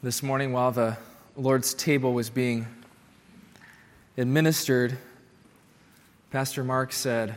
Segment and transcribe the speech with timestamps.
[0.00, 0.96] This morning, while the
[1.36, 2.68] Lord's table was being
[4.16, 4.96] administered,
[6.30, 7.34] Pastor Mark said,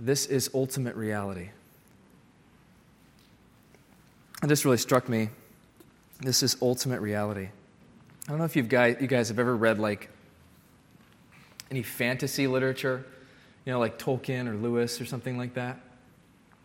[0.00, 1.50] This is ultimate reality.
[4.40, 5.28] And this really struck me.
[6.20, 7.48] This is ultimate reality.
[8.26, 10.08] I don't know if you've guys, you guys have ever read like
[11.70, 13.04] any fantasy literature,
[13.66, 15.78] you know, like Tolkien or Lewis or something like that.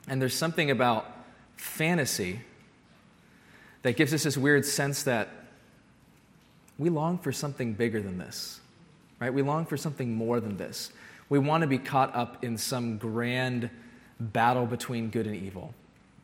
[0.08, 1.12] And there's something about
[1.58, 2.40] fantasy
[3.84, 5.30] that gives us this weird sense that
[6.78, 8.60] we long for something bigger than this,
[9.20, 9.34] right?
[9.34, 10.92] We long for something more than this.
[11.30, 13.70] We want to be caught up in some grand
[14.20, 15.74] battle between good and evil.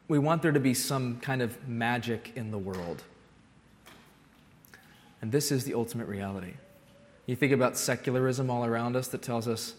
[0.08, 3.04] We want there to be some kind of magic in the world.
[5.22, 6.54] And this is the ultimate reality.
[7.26, 9.76] You think about secularism all around us that tells us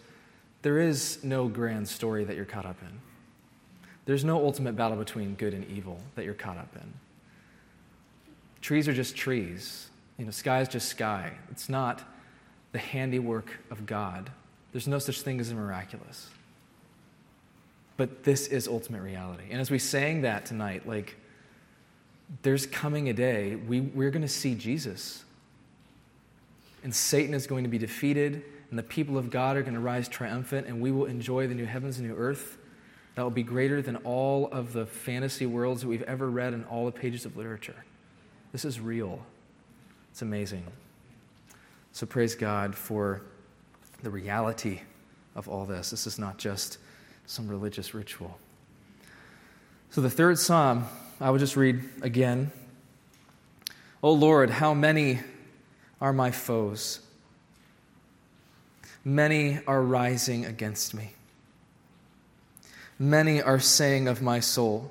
[0.62, 3.00] there is no grand story that you're caught up in.
[4.04, 6.92] There's no ultimate battle between good and evil that you're caught up in.
[8.60, 9.88] Trees are just trees.
[10.18, 11.32] You know, sky is just sky.
[11.50, 12.02] It's not
[12.72, 14.30] the handiwork of God.
[14.72, 16.28] There's no such thing as a miraculous.
[17.96, 19.44] But this is ultimate reality.
[19.50, 21.16] And as we sang that tonight, like,
[22.42, 25.24] there's coming a day we, we're going to see Jesus.
[26.82, 29.80] And Satan is going to be defeated, and the people of God are going to
[29.80, 32.56] rise triumphant, and we will enjoy the new heavens and new earth
[33.16, 36.64] that will be greater than all of the fantasy worlds that we've ever read in
[36.64, 37.84] all the pages of literature.
[38.52, 39.24] This is real.
[40.10, 40.64] It's amazing.
[41.92, 43.22] So praise God for
[44.02, 44.80] the reality
[45.34, 45.90] of all this.
[45.90, 46.78] This is not just
[47.26, 48.38] some religious ritual.
[49.90, 50.86] So the third psalm,
[51.20, 52.50] I will just read again.
[54.02, 55.20] O Lord, how many
[56.00, 57.00] are my foes?
[59.04, 61.12] Many are rising against me.
[62.98, 64.90] Many are saying of my soul,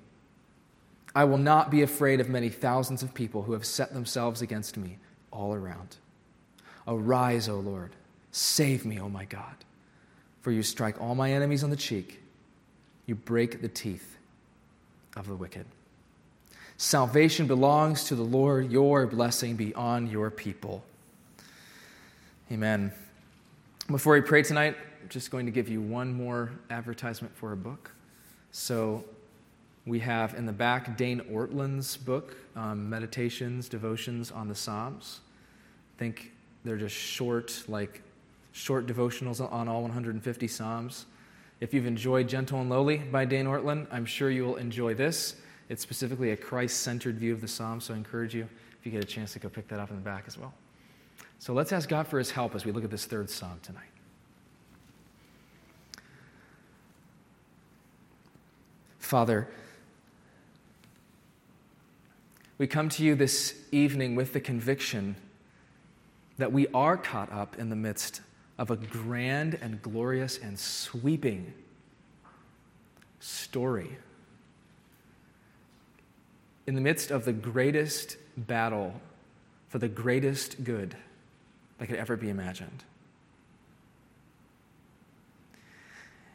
[1.13, 4.77] I will not be afraid of many thousands of people who have set themselves against
[4.77, 4.97] me
[5.31, 5.97] all around.
[6.87, 7.91] Arise, O Lord.
[8.31, 9.55] Save me, O my God.
[10.41, 12.21] For you strike all my enemies on the cheek,
[13.05, 14.17] you break the teeth
[15.15, 15.65] of the wicked.
[16.77, 18.71] Salvation belongs to the Lord.
[18.71, 20.83] Your blessing be on your people.
[22.51, 22.91] Amen.
[23.89, 27.57] Before we pray tonight, I'm just going to give you one more advertisement for a
[27.57, 27.91] book.
[28.51, 29.03] So,
[29.85, 35.21] we have in the back Dane Ortlund's book, um, Meditations, Devotions on the Psalms.
[35.95, 36.31] I think
[36.63, 38.01] they're just short, like
[38.51, 41.05] short devotionals on all 150 Psalms.
[41.59, 45.35] If you've enjoyed Gentle and Lowly by Dane Ortland, I'm sure you will enjoy this.
[45.69, 48.47] It's specifically a Christ centered view of the Psalms, so I encourage you,
[48.79, 50.53] if you get a chance, to go pick that up in the back as well.
[51.39, 53.85] So let's ask God for his help as we look at this third Psalm tonight.
[58.99, 59.47] Father,
[62.61, 65.15] we come to you this evening with the conviction
[66.37, 68.21] that we are caught up in the midst
[68.59, 71.55] of a grand and glorious and sweeping
[73.19, 73.97] story.
[76.67, 79.01] In the midst of the greatest battle
[79.69, 80.95] for the greatest good
[81.79, 82.83] that could ever be imagined.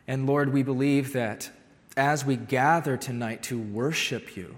[0.08, 1.50] And Lord, we believe that
[1.96, 4.56] as we gather tonight to worship you,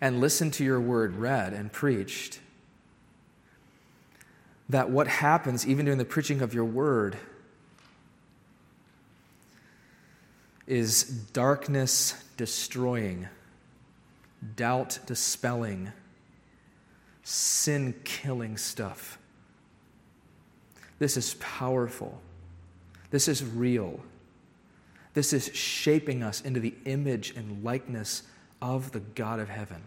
[0.00, 2.40] and listen to your word read and preached,
[4.68, 7.16] that what happens, even during the preaching of your word,
[10.66, 13.26] is darkness destroying,
[14.56, 15.90] doubt dispelling,
[17.22, 19.18] sin killing stuff.
[20.98, 22.20] This is powerful.
[23.10, 24.00] This is real.
[25.14, 28.24] This is shaping us into the image and likeness
[28.60, 29.82] of the God of heaven.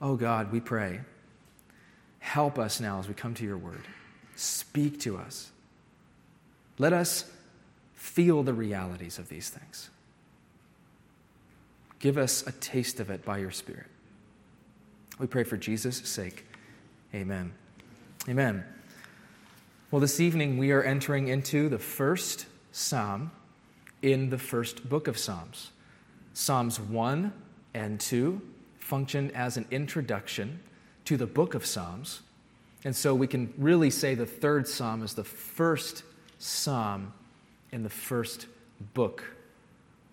[0.00, 1.00] Oh God, we pray.
[2.18, 3.86] Help us now as we come to your word.
[4.34, 5.50] Speak to us.
[6.78, 7.30] Let us
[7.94, 9.90] feel the realities of these things.
[11.98, 13.86] Give us a taste of it by your Spirit.
[15.18, 16.44] We pray for Jesus' sake.
[17.14, 17.52] Amen.
[18.28, 18.64] Amen.
[19.90, 23.30] Well, this evening we are entering into the first psalm
[24.02, 25.70] in the first book of Psalms.
[26.34, 27.32] Psalms 1
[27.72, 28.42] and 2
[28.86, 30.60] functioned as an introduction
[31.04, 32.22] to the book of Psalms.
[32.84, 36.04] And so we can really say the third psalm is the first
[36.38, 37.12] psalm
[37.72, 38.46] in the first
[38.94, 39.24] book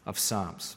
[0.07, 0.75] of Psalms.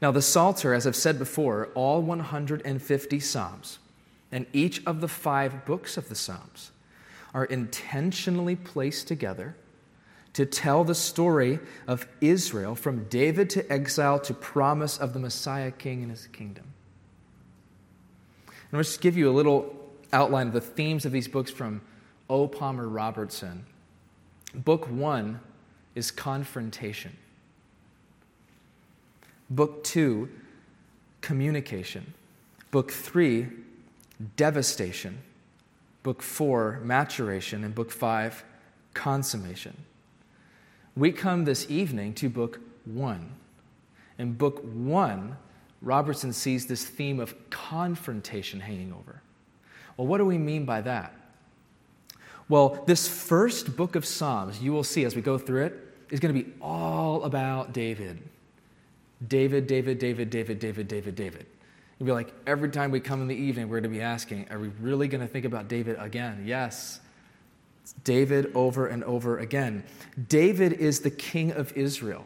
[0.00, 3.78] Now, the Psalter, as I've said before, all 150 Psalms,
[4.32, 6.70] and each of the five books of the Psalms
[7.34, 9.54] are intentionally placed together
[10.32, 15.70] to tell the story of Israel from David to exile to promise of the Messiah
[15.70, 16.69] King and his kingdom.
[18.70, 19.74] And I'll just give you a little
[20.12, 21.80] outline of the themes of these books from
[22.28, 22.46] O.
[22.46, 23.64] Palmer Robertson.
[24.54, 25.40] Book one
[25.94, 27.16] is confrontation.
[29.48, 30.28] Book two,
[31.20, 32.14] communication.
[32.70, 33.48] Book three,
[34.36, 35.18] devastation.
[36.02, 37.64] Book four, maturation.
[37.64, 38.44] And book five,
[38.94, 39.76] consummation.
[40.96, 43.34] We come this evening to book one.
[44.18, 45.36] And book one,
[45.82, 49.22] Robertson sees this theme of confrontation hanging over.
[49.96, 51.14] Well, what do we mean by that?
[52.48, 56.20] Well, this first book of Psalms, you will see as we go through it, is
[56.20, 58.18] going to be all about David.
[59.26, 61.46] David, David, David, David, David, David, David.
[61.98, 64.46] You'll be like, every time we come in the evening, we're going to be asking,
[64.50, 66.44] are we really going to think about David again?
[66.46, 67.00] Yes.
[67.82, 69.84] It's David over and over again.
[70.28, 72.24] David is the king of Israel,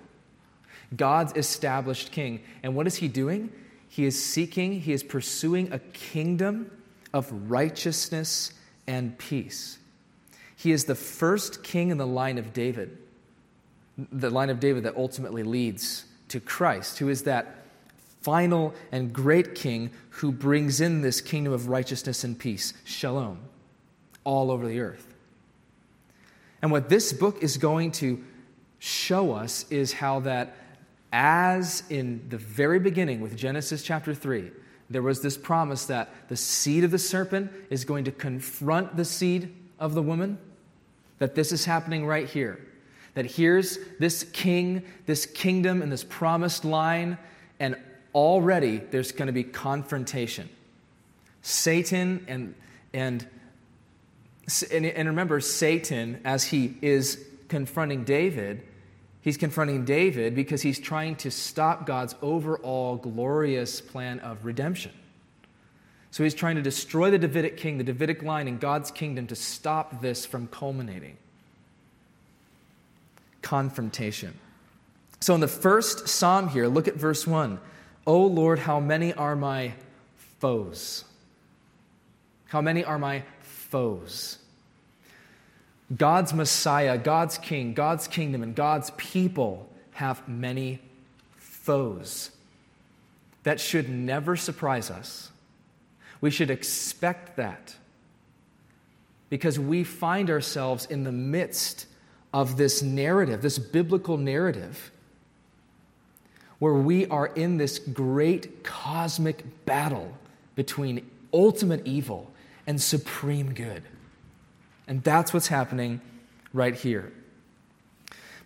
[0.96, 2.40] God's established king.
[2.62, 3.52] And what is he doing?
[3.88, 6.70] He is seeking, he is pursuing a kingdom
[7.12, 8.52] of righteousness
[8.86, 9.78] and peace.
[10.56, 12.98] He is the first king in the line of David,
[13.96, 17.64] the line of David that ultimately leads to Christ, who is that
[18.22, 23.38] final and great king who brings in this kingdom of righteousness and peace, shalom,
[24.24, 25.14] all over the earth.
[26.62, 28.24] And what this book is going to
[28.78, 30.56] show us is how that,
[31.16, 34.50] as in the very beginning with Genesis chapter 3,
[34.90, 39.04] there was this promise that the seed of the serpent is going to confront the
[39.04, 40.38] seed of the woman,
[41.18, 42.60] that this is happening right here
[43.14, 47.16] that here's this king, this kingdom, and this promised line,
[47.58, 47.76] and
[48.14, 50.48] already there's going to be confrontation.
[51.42, 52.54] Satan and,
[52.92, 53.26] and,
[54.70, 58.62] and remember, Satan, as he is confronting David,
[59.24, 64.92] he's confronting David because he's trying to stop God's overall glorious plan of redemption.
[66.10, 69.34] So he's trying to destroy the Davidic king, the Davidic line, and God's kingdom to
[69.34, 71.16] stop this from culminating
[73.42, 74.38] confrontation.
[75.20, 77.58] So, in the first psalm here, look at verse 1.
[78.06, 79.74] O Lord, how many are my
[80.38, 81.04] foes?
[82.46, 84.38] How many are my foes?
[85.96, 90.80] God's Messiah, God's King, God's kingdom, and God's people have many
[91.36, 92.30] foes.
[93.42, 95.30] That should never surprise us.
[96.20, 97.74] We should expect that
[99.28, 101.86] because we find ourselves in the midst
[102.32, 104.90] of this narrative, this biblical narrative,
[106.58, 110.16] where we are in this great cosmic battle
[110.54, 112.30] between ultimate evil
[112.66, 113.82] and supreme good.
[114.86, 116.00] And that's what's happening
[116.52, 117.12] right here.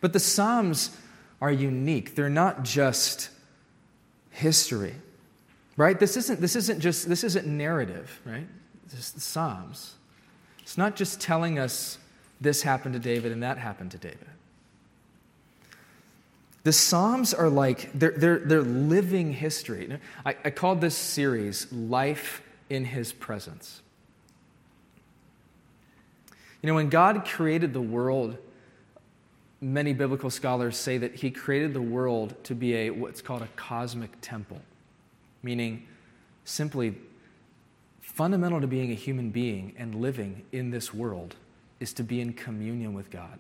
[0.01, 0.97] But the Psalms
[1.41, 2.15] are unique.
[2.15, 3.31] They're not just
[4.31, 4.95] history.
[5.77, 5.99] Right?
[5.99, 8.47] This isn't this isn't just this isn't narrative, right?
[8.89, 9.95] This is the Psalms.
[10.61, 11.99] It's not just telling us
[12.41, 14.29] this happened to David and that happened to David.
[16.65, 19.99] The Psalms are like, they're, they're, they're living history.
[20.27, 23.81] I, I called this series Life in His Presence.
[26.63, 28.37] You know, when God created the world,
[29.61, 33.49] many biblical scholars say that He created the world to be a what's called a
[33.57, 34.61] cosmic temple,
[35.43, 35.87] meaning
[36.45, 36.97] simply
[38.01, 41.37] fundamental to being a human being and living in this world
[41.79, 43.39] is to be in communion with God.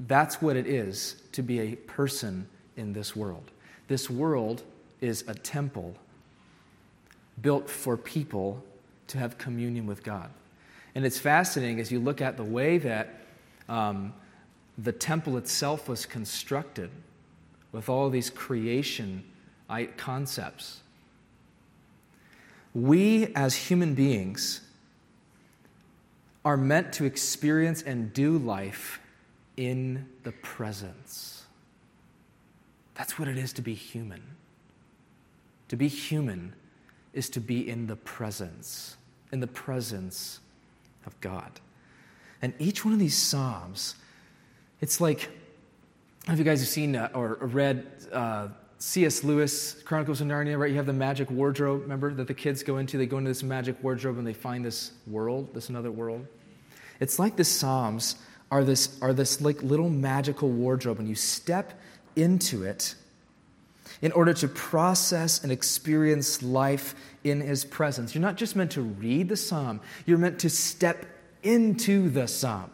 [0.00, 3.50] That's what it is to be a person in this world.
[3.88, 4.62] This world
[5.00, 5.94] is a temple
[7.40, 8.62] built for people
[9.08, 10.30] to have communion with God.
[10.96, 13.20] And it's fascinating as you look at the way that
[13.68, 14.14] um,
[14.78, 16.88] the temple itself was constructed
[17.70, 19.22] with all these creation
[19.98, 20.80] concepts.
[22.74, 24.62] We, as human beings,
[26.46, 28.98] are meant to experience and do life
[29.58, 31.44] in the presence.
[32.94, 34.22] That's what it is to be human.
[35.68, 36.54] To be human
[37.12, 38.96] is to be in the presence,
[39.30, 40.40] in the presence
[41.06, 41.60] of God.
[42.42, 43.94] And each one of these Psalms,
[44.80, 45.30] it's like,
[46.26, 48.48] have you guys have seen uh, or read uh,
[48.78, 49.24] C.S.
[49.24, 50.70] Lewis, Chronicles of Narnia, right?
[50.70, 52.98] You have the magic wardrobe, remember, that the kids go into?
[52.98, 56.26] They go into this magic wardrobe and they find this world, this another world.
[57.00, 58.16] It's like the Psalms
[58.50, 61.78] are this, are this like little magical wardrobe, and you step
[62.16, 62.94] into it
[64.02, 68.14] in order to process and experience life in his presence.
[68.14, 71.06] You're not just meant to read the psalm, you're meant to step
[71.42, 72.70] into the psalm.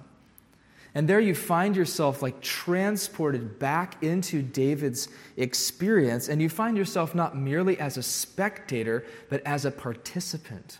[0.94, 7.14] And there you find yourself like transported back into David's experience, and you find yourself
[7.14, 10.78] not merely as a spectator, but as a participant.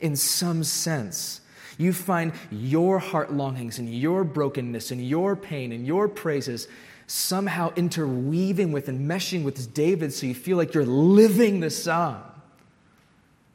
[0.00, 1.40] In some sense,
[1.78, 6.66] you find your heart longings and your brokenness and your pain and your praises
[7.06, 12.22] somehow interweaving with and meshing with David so you feel like you're living the psalm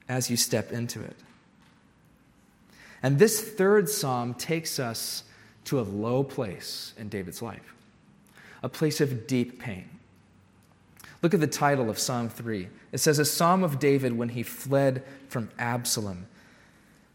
[0.09, 1.15] as you step into it.
[3.03, 5.23] And this third psalm takes us
[5.65, 7.73] to a low place in David's life,
[8.63, 9.89] a place of deep pain.
[11.21, 12.67] Look at the title of Psalm 3.
[12.91, 16.27] It says, A psalm of David when he fled from Absalom,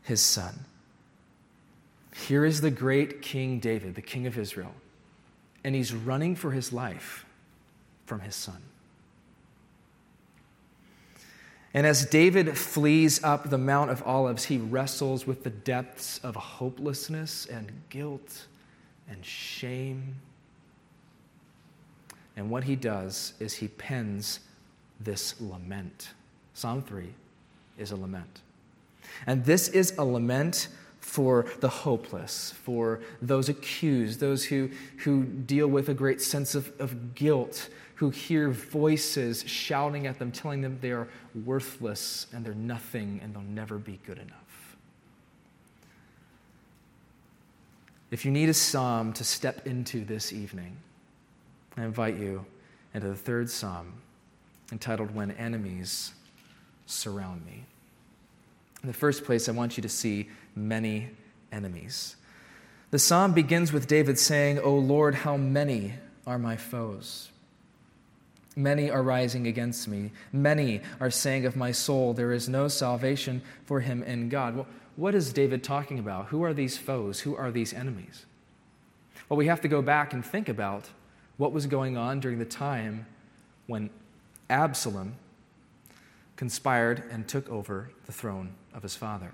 [0.03, 0.65] his son.
[2.15, 4.75] Here is the great King David, the King of Israel,
[5.65, 7.25] and he's running for his life
[8.07, 8.63] from his son.
[11.75, 16.37] And as David flees up the Mount of Olives, he wrestles with the depths of
[16.37, 18.47] hopelessness and guilt
[19.09, 20.17] and shame.
[22.37, 24.41] And what he does is he pens
[25.01, 26.11] this lament.
[26.55, 27.07] Psalm 3
[27.79, 28.41] is a lament.
[29.27, 30.69] And this is a lament
[31.13, 36.73] for the hopeless, for those accused, those who, who deal with a great sense of,
[36.81, 41.07] of guilt, who hear voices shouting at them, telling them they are
[41.45, 44.79] worthless and they're nothing and they'll never be good enough.
[48.11, 50.79] If you need a psalm to step into this evening,
[51.77, 52.47] I invite you
[52.95, 53.93] into the third psalm
[54.73, 56.15] entitled When Enemies
[56.87, 57.67] Surround Me.
[58.83, 61.11] In the first place, I want you to see many
[61.53, 62.17] enemies.
[62.91, 65.95] The psalm begins with David saying, O Lord, how many
[66.27, 67.31] are my foes?
[68.55, 70.11] Many are rising against me.
[70.33, 74.57] Many are saying of my soul, There is no salvation for him in God.
[74.57, 76.27] Well, what is David talking about?
[76.27, 77.21] Who are these foes?
[77.21, 78.27] Who are these enemies?
[79.29, 80.91] Well, we have to go back and think about
[81.39, 83.07] what was going on during the time
[83.67, 83.89] when
[84.51, 85.15] Absalom
[86.43, 89.33] conspired and took over the throne of his father.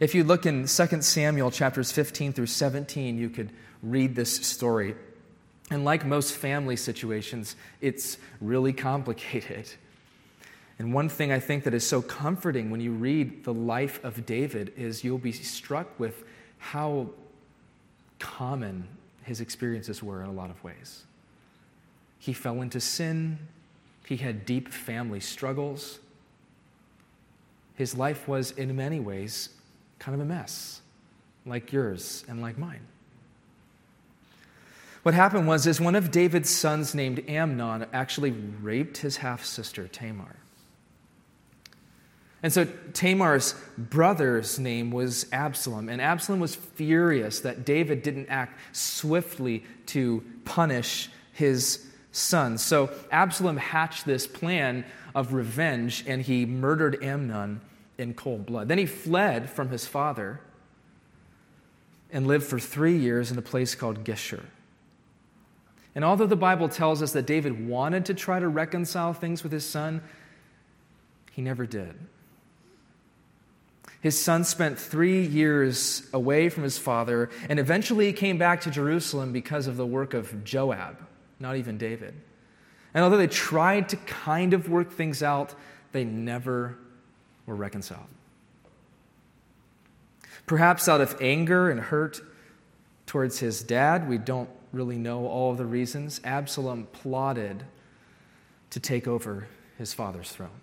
[0.00, 4.96] If you look in 2 Samuel chapters 15 through 17, you could read this story.
[5.70, 9.68] And like most family situations, it's really complicated.
[10.80, 14.26] And one thing I think that is so comforting when you read the life of
[14.26, 16.24] David is you'll be struck with
[16.58, 17.08] how
[18.18, 18.88] common
[19.22, 21.04] his experiences were in a lot of ways.
[22.18, 23.38] He fell into sin,
[24.06, 25.98] he had deep family struggles.
[27.74, 29.48] His life was, in many ways,
[29.98, 30.80] kind of a mess,
[31.44, 32.86] like yours and like mine.
[35.02, 39.88] What happened was is one of David's sons named Amnon actually raped his half sister
[39.88, 40.36] Tamar.
[42.42, 48.60] And so Tamar's brother's name was Absalom, and Absalom was furious that David didn't act
[48.70, 51.85] swiftly to punish his
[52.16, 52.58] son.
[52.58, 57.60] So Absalom hatched this plan of revenge, and he murdered Amnon
[57.98, 58.68] in cold blood.
[58.68, 60.40] Then he fled from his father
[62.10, 64.44] and lived for three years in a place called Geshur.
[65.94, 69.50] And although the Bible tells us that David wanted to try to reconcile things with
[69.50, 70.02] his son,
[71.32, 71.94] he never did.
[74.02, 79.32] His son spent three years away from his father and eventually came back to Jerusalem
[79.32, 80.98] because of the work of Joab,
[81.38, 82.14] not even David.
[82.94, 85.54] And although they tried to kind of work things out,
[85.92, 86.78] they never
[87.44, 88.06] were reconciled.
[90.46, 92.20] Perhaps out of anger and hurt
[93.06, 96.20] towards his dad, we don't really know all of the reasons.
[96.24, 97.64] Absalom plotted
[98.70, 100.60] to take over his father's throne.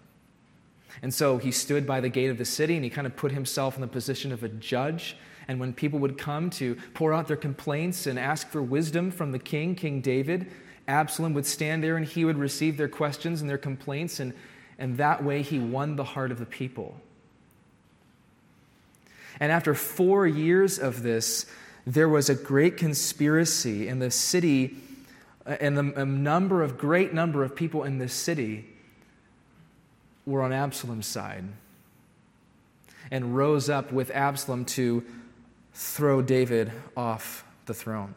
[1.02, 3.32] And so he stood by the gate of the city and he kind of put
[3.32, 5.18] himself in the position of a judge.
[5.48, 9.32] And when people would come to pour out their complaints and ask for wisdom from
[9.32, 10.50] the king, King David,
[10.88, 14.34] Absalom would stand there and he would receive their questions and their complaints and
[14.78, 17.00] and that way he won the heart of the people.
[19.40, 21.46] And after four years of this,
[21.86, 24.78] there was a great conspiracy in the city,
[25.46, 28.66] uh, and the, a number of great number of people in this city
[30.26, 31.44] were on Absalom's side
[33.12, 35.04] and rose up with Absalom to
[35.74, 38.16] throw David off the throne.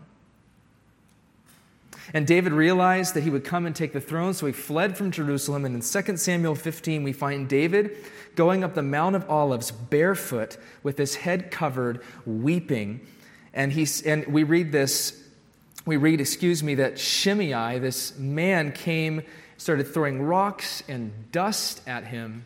[2.14, 5.10] And David realized that he would come and take the throne, so he fled from
[5.10, 5.64] Jerusalem.
[5.64, 7.96] And in 2 Samuel 15, we find David
[8.36, 13.00] going up the Mount of Olives barefoot with his head covered, weeping.
[13.52, 15.20] And, he's, and we read this,
[15.84, 19.22] we read, excuse me, that Shimei, this man, came,
[19.56, 22.44] started throwing rocks and dust at him.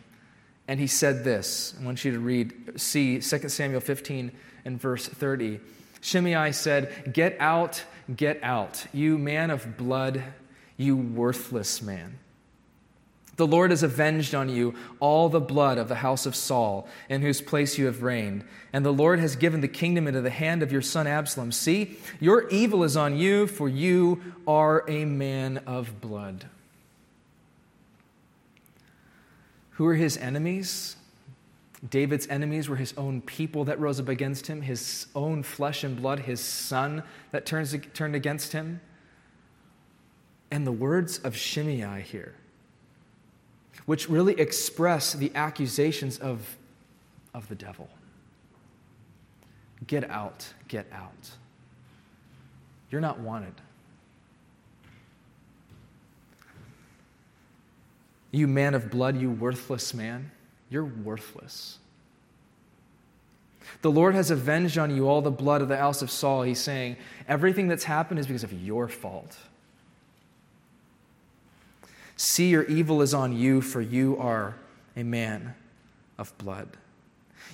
[0.67, 1.75] And he said this.
[1.79, 4.31] I want you to read, see 2 Samuel 15
[4.65, 5.59] and verse 30.
[6.01, 10.23] Shimei said, Get out, get out, you man of blood,
[10.77, 12.17] you worthless man.
[13.37, 17.21] The Lord has avenged on you all the blood of the house of Saul, in
[17.21, 18.43] whose place you have reigned.
[18.73, 21.51] And the Lord has given the kingdom into the hand of your son Absalom.
[21.51, 26.45] See, your evil is on you, for you are a man of blood.
[29.71, 30.97] Who are his enemies?
[31.89, 35.99] David's enemies were his own people that rose up against him, his own flesh and
[35.99, 38.81] blood, his son that turns, turned against him.
[40.51, 42.35] And the words of Shimei here,
[43.85, 46.57] which really express the accusations of,
[47.33, 47.89] of the devil
[49.87, 51.31] get out, get out.
[52.91, 53.53] You're not wanted.
[58.31, 60.31] You man of blood, you worthless man.
[60.71, 61.77] You're worthless.
[63.83, 66.41] The Lord has avenged on you all the blood of the house of Saul.
[66.41, 66.95] He's saying,
[67.27, 69.37] everything that's happened is because of your fault.
[72.15, 74.55] See, your evil is on you, for you are
[74.95, 75.55] a man
[76.17, 76.69] of blood.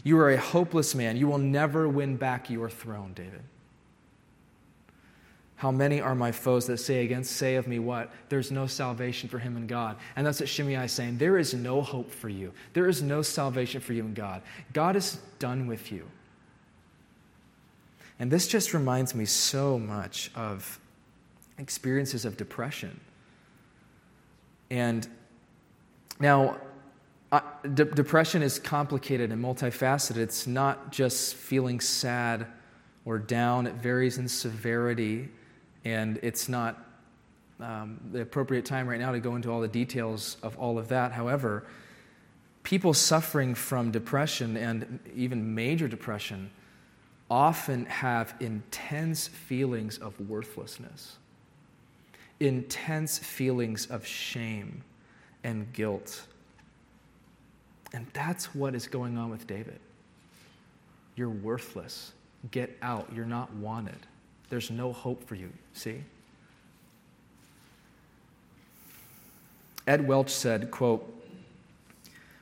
[0.04, 1.18] You are a hopeless man.
[1.18, 3.42] You will never win back your throne, David.
[5.58, 8.12] How many are my foes that say against, say of me what?
[8.30, 9.98] There's no salvation for him in God.
[10.16, 11.18] And that's what Shimei is saying.
[11.18, 12.54] There is no hope for you.
[12.74, 14.44] There is no salvation for you in God.
[14.72, 16.06] God is done with you.
[18.20, 20.80] And this just reminds me so much of
[21.58, 23.00] experiences of depression.
[24.70, 25.08] And
[26.20, 26.58] now,
[27.64, 30.18] de- depression is complicated and multifaceted.
[30.18, 32.46] It's not just feeling sad
[33.06, 35.30] or down, it varies in severity
[35.94, 36.84] and it's not
[37.60, 40.90] um, the appropriate time right now to go into all the details of all of
[40.90, 41.12] that.
[41.12, 41.64] However,
[42.64, 46.52] people suffering from depression and even major depression
[47.30, 51.18] often have intense feelings of worthlessness,
[52.40, 54.84] intense feelings of shame
[55.44, 56.24] and guilt.
[57.94, 59.80] And that's what is going on with David.
[61.16, 62.12] You're worthless.
[62.52, 63.10] Get out.
[63.16, 63.98] You're not wanted.
[64.50, 66.04] There's no hope for you, see?
[69.86, 71.14] Ed Welch said, quote,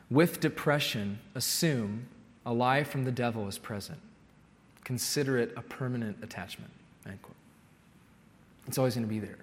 [0.09, 2.07] with depression, assume
[2.45, 3.99] a lie from the devil is present.
[4.83, 6.71] Consider it a permanent attachment.
[7.07, 7.35] End quote.
[8.67, 9.37] It's always going to be there.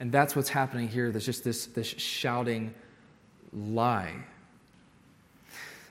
[0.00, 1.10] And that's what's happening here.
[1.10, 2.74] There's just this, this shouting
[3.52, 4.14] lie.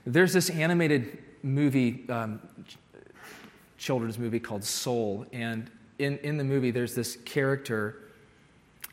[0.06, 2.40] There's this animated movie, um,
[3.84, 5.26] children's movie called Soul.
[5.34, 5.69] And
[6.00, 8.02] in, in the movie, there's this character,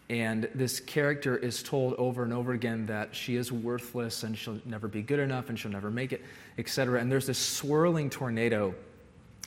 [0.08, 4.58] and this character is told over and over again that she is worthless and she'll
[4.64, 6.22] never be good enough and she'll never make it,
[6.58, 7.00] etc.
[7.00, 8.74] And there's this swirling tornado.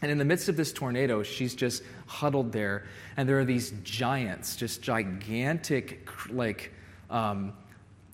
[0.01, 2.85] And in the midst of this tornado, she's just huddled there.
[3.17, 6.71] And there are these giants, just gigantic, like,
[7.09, 7.51] um,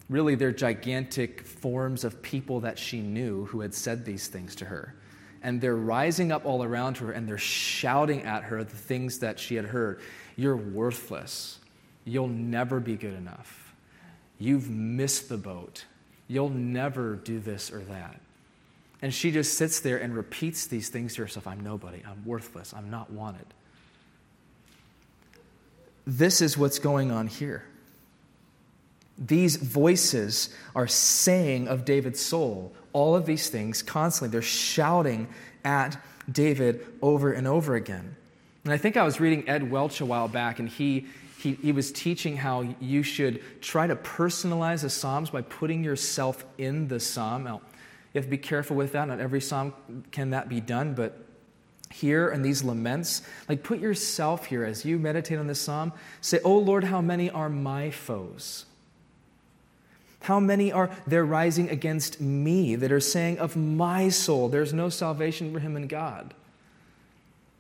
[0.10, 4.66] really, they're gigantic forms of people that she knew who had said these things to
[4.66, 4.96] her
[5.42, 9.40] and they're rising up all around her and they're shouting at her the things that
[9.40, 10.02] she had heard.
[10.36, 11.60] You're worthless.
[12.06, 13.74] You'll never be good enough.
[14.40, 15.86] You've missed the boat.
[16.28, 18.20] You'll never do this or that.
[19.02, 22.02] And she just sits there and repeats these things to herself I'm nobody.
[22.06, 22.74] I'm worthless.
[22.74, 23.46] I'm not wanted.
[26.06, 27.64] This is what's going on here.
[29.18, 34.32] These voices are saying of David's soul all of these things constantly.
[34.32, 35.28] They're shouting
[35.64, 35.98] at
[36.32, 38.16] David over and over again.
[38.64, 41.08] And I think I was reading Ed Welch a while back, and he,
[41.40, 46.46] he, he was teaching how you should try to personalize the Psalms by putting yourself
[46.58, 47.46] in the Psalm.
[47.46, 47.62] Now,
[48.14, 49.08] you have to be careful with that.
[49.08, 49.74] Not every Psalm
[50.12, 51.26] can that be done, but
[51.92, 55.94] here in these laments, like put yourself here as you meditate on this Psalm.
[56.22, 58.66] Say, Oh Lord, how many are my foes?
[60.22, 64.90] How many are there rising against me that are saying of my soul, there's no
[64.90, 66.34] salvation for him in God?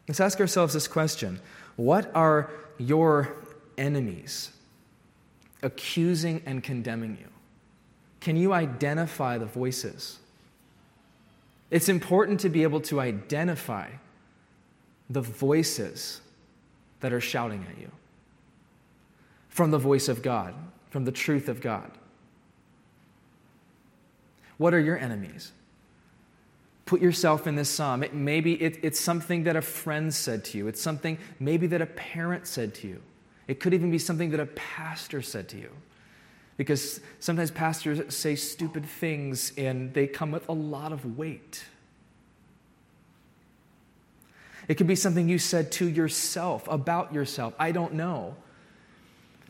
[0.07, 1.39] Let's ask ourselves this question
[1.75, 3.35] What are your
[3.77, 4.51] enemies
[5.61, 7.27] accusing and condemning you?
[8.19, 10.19] Can you identify the voices?
[11.71, 13.89] It's important to be able to identify
[15.09, 16.21] the voices
[16.99, 17.91] that are shouting at you.
[19.49, 20.53] from the voice of God,
[20.89, 21.91] from the truth of God?
[24.59, 25.53] What are your enemies?
[26.85, 28.03] Put yourself in this psalm.
[28.03, 30.67] It, maybe it, it's something that a friend said to you.
[30.67, 33.01] It's something maybe that a parent said to you.
[33.47, 35.71] It could even be something that a pastor said to you.
[36.57, 41.63] Because sometimes pastors say stupid things and they come with a lot of weight.
[44.67, 47.53] It could be something you said to yourself, about yourself.
[47.57, 48.35] I don't know.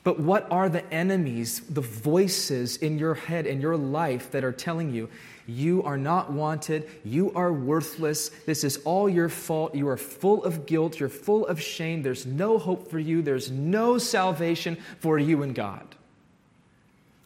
[0.03, 4.51] But what are the enemies, the voices in your head, in your life that are
[4.51, 5.09] telling you,
[5.45, 10.43] you are not wanted, you are worthless, this is all your fault, you are full
[10.43, 15.17] of guilt, you're full of shame, there's no hope for you, there's no salvation for
[15.17, 15.95] you and God?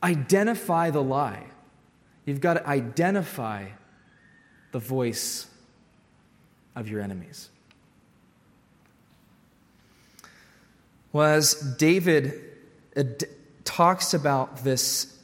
[0.02, 1.44] Identify the lie.
[2.26, 3.68] You've got to identify
[4.72, 5.48] the voice
[6.76, 7.50] of your enemies.
[11.12, 12.53] Well, as David
[12.96, 13.24] it
[13.66, 15.18] talks about this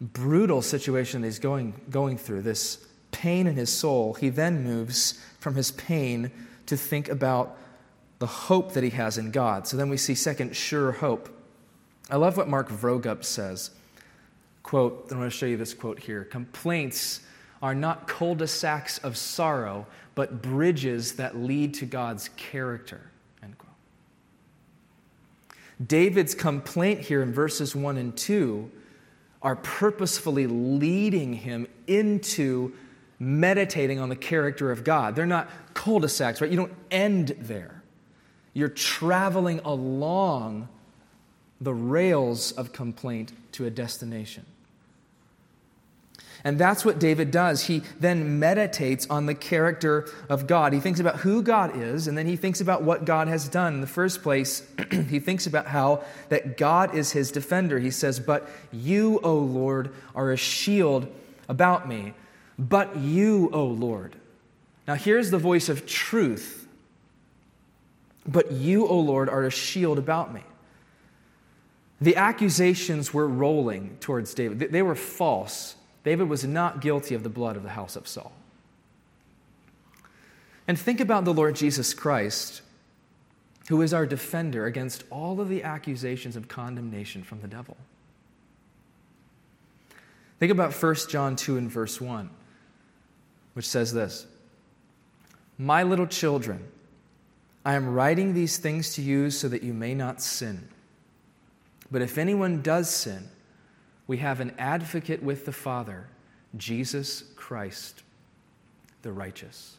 [0.00, 4.14] brutal situation that he's going, going through, this pain in his soul.
[4.14, 6.30] He then moves from his pain
[6.66, 7.56] to think about
[8.18, 9.66] the hope that he has in God.
[9.66, 11.28] So then we see second, sure hope.
[12.10, 13.70] I love what Mark Vroegop says.
[14.62, 16.24] Quote, I want to show you this quote here.
[16.24, 17.20] Complaints
[17.62, 23.10] are not cul-de-sacs of sorrow, but bridges that lead to God's character.
[25.84, 28.70] David's complaint here in verses 1 and 2
[29.42, 32.72] are purposefully leading him into
[33.18, 35.14] meditating on the character of God.
[35.14, 36.50] They're not cul de sacs, right?
[36.50, 37.82] You don't end there.
[38.52, 40.68] You're traveling along
[41.60, 44.44] the rails of complaint to a destination.
[46.44, 47.64] And that's what David does.
[47.64, 50.74] He then meditates on the character of God.
[50.74, 53.74] He thinks about who God is, and then he thinks about what God has done.
[53.74, 54.62] In the first place,
[55.08, 57.78] he thinks about how that God is his defender.
[57.78, 61.10] He says, But you, O Lord, are a shield
[61.48, 62.12] about me.
[62.58, 64.14] But you, O Lord.
[64.86, 66.68] Now here's the voice of truth.
[68.26, 70.42] But you, O Lord, are a shield about me.
[72.02, 75.76] The accusations were rolling towards David, they were false.
[76.04, 78.32] David was not guilty of the blood of the house of Saul.
[80.68, 82.62] And think about the Lord Jesus Christ,
[83.68, 87.76] who is our defender against all of the accusations of condemnation from the devil.
[90.38, 92.28] Think about 1 John 2 and verse 1,
[93.54, 94.26] which says this
[95.56, 96.64] My little children,
[97.64, 100.68] I am writing these things to you so that you may not sin.
[101.90, 103.28] But if anyone does sin,
[104.06, 106.06] we have an advocate with the Father,
[106.56, 108.02] Jesus Christ,
[109.02, 109.76] the righteous.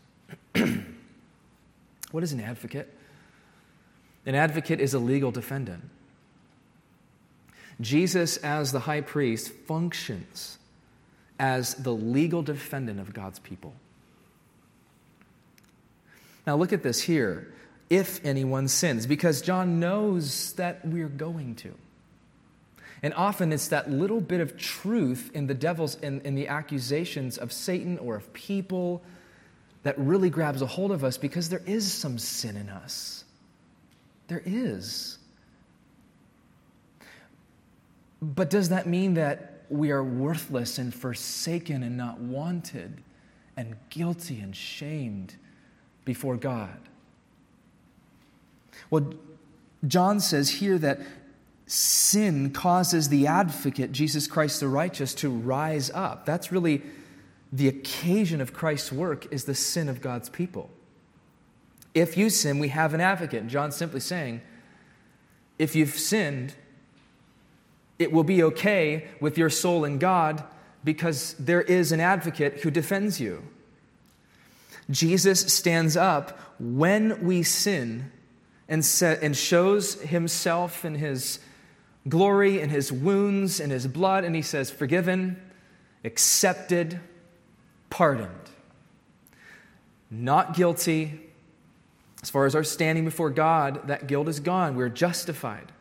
[2.12, 2.92] what is an advocate?
[4.26, 5.84] An advocate is a legal defendant.
[7.80, 10.58] Jesus, as the high priest, functions
[11.38, 13.74] as the legal defendant of God's people.
[16.48, 17.52] Now, look at this here.
[17.90, 21.74] If anyone sins, because John knows that we're going to.
[23.04, 27.38] And often it's that little bit of truth in the devil's, in, in the accusations
[27.38, 29.04] of Satan or of people
[29.84, 33.24] that really grabs a hold of us because there is some sin in us.
[34.28, 35.20] There is.
[38.22, 43.02] But does that mean that we are worthless and forsaken and not wanted
[43.58, 45.36] and guilty and shamed
[46.04, 46.80] before God?
[48.90, 49.14] Well,
[49.88, 51.00] John says here that
[51.68, 56.26] sin causes the advocate, Jesus Christ the righteous, to rise up.
[56.26, 56.82] That's really
[57.52, 60.70] the occasion of Christ's work is the sin of God's people.
[61.94, 63.42] If you sin, we have an advocate.
[63.42, 64.42] And John's simply saying,
[65.58, 66.54] if you've sinned,
[67.98, 70.44] it will be okay with your soul and God
[70.84, 73.44] because there is an advocate who defends you.
[74.90, 78.12] Jesus stands up when we sin
[78.68, 81.40] and, set, and shows himself and his
[82.08, 85.42] glory in his wounds and his blood, and he says, forgiven,
[86.04, 87.00] accepted,
[87.90, 88.30] pardoned.
[90.12, 91.20] Not guilty.
[92.22, 94.76] As far as our standing before God, that guilt is gone.
[94.76, 95.72] We're justified.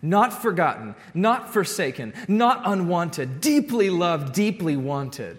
[0.00, 5.38] Not forgotten, not forsaken, not unwanted, deeply loved, deeply wanted.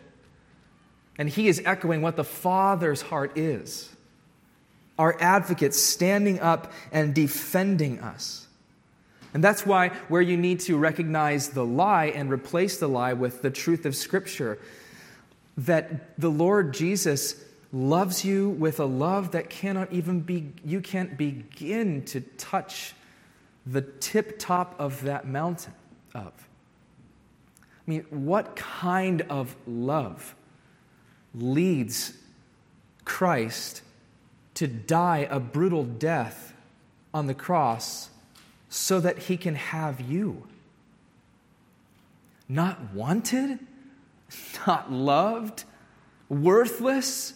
[1.18, 3.90] And he is echoing what the Father's heart is
[4.98, 8.43] our advocate standing up and defending us.
[9.34, 13.42] And that's why, where you need to recognize the lie and replace the lie with
[13.42, 14.60] the truth of Scripture,
[15.58, 21.18] that the Lord Jesus loves you with a love that cannot even be, you can't
[21.18, 22.94] begin to touch
[23.66, 25.74] the tip top of that mountain
[26.14, 26.32] of?
[27.62, 30.36] I mean, what kind of love
[31.34, 32.14] leads
[33.04, 33.82] Christ
[34.54, 36.54] to die a brutal death
[37.14, 38.10] on the cross
[38.74, 40.48] so that he can have you?
[42.50, 43.60] Not wanted,
[44.68, 45.64] not loved,
[46.28, 47.36] worthless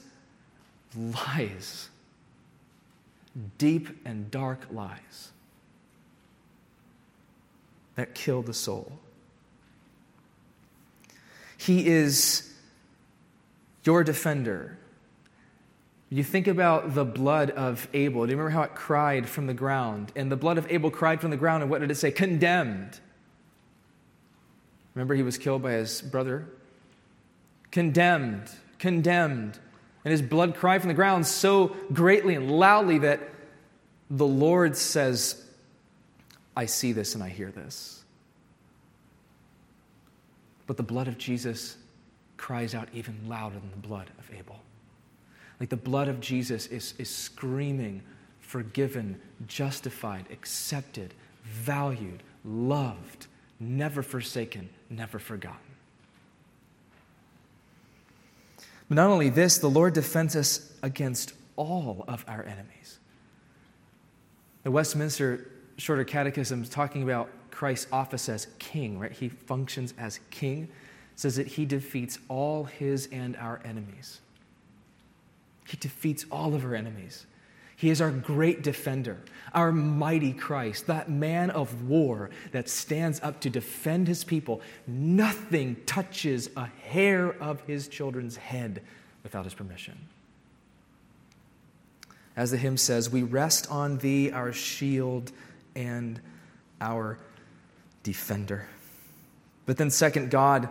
[0.95, 1.89] lies.
[3.59, 5.31] Deep and dark lies
[7.93, 8.97] that kill the soul.
[11.55, 12.51] He is
[13.83, 14.79] your defender.
[16.09, 18.25] You think about the blood of Abel.
[18.25, 20.11] Do you remember how it cried from the ground?
[20.15, 22.11] And the blood of Abel cried from the ground, and what did it say?
[22.11, 22.99] Condemned.
[24.95, 26.47] Remember, he was killed by his brother?
[27.71, 29.59] Condemned, condemned.
[30.05, 33.29] And his blood cried from the ground so greatly and loudly that
[34.09, 35.43] the Lord says,
[36.55, 38.05] I see this and I hear this.
[40.65, 41.77] But the blood of Jesus
[42.37, 44.61] cries out even louder than the blood of Abel.
[45.59, 48.03] Like the blood of Jesus is, is screaming,
[48.39, 53.27] forgiven, justified, accepted, valued, loved,
[53.59, 55.59] never forsaken, never forgotten.
[58.89, 62.99] But not only this, the Lord defends us against all of our enemies.
[64.63, 69.11] The Westminster Shorter Catechism is talking about Christ's office as king, right?
[69.11, 70.69] He functions as king,
[71.15, 74.21] says that he defeats all his and our enemies.
[75.67, 77.25] He defeats all of our enemies.
[77.75, 79.17] He is our great defender,
[79.53, 84.61] our mighty Christ, that man of war that stands up to defend his people.
[84.87, 88.81] Nothing touches a hair of his children's head
[89.21, 89.95] without his permission.
[92.35, 95.31] As the hymn says, we rest on thee, our shield
[95.75, 96.19] and
[96.81, 97.19] our
[98.01, 98.67] defender.
[99.67, 100.69] But then, second, God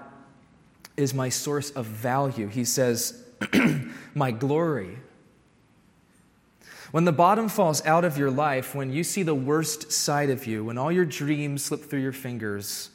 [0.97, 2.49] is my source of value.
[2.49, 3.23] He says,
[4.15, 4.99] my glory
[6.93, 10.47] when the bottom falls out of your life, when you see the worst side of
[10.47, 12.91] you, when all your dreams slip through your fingers,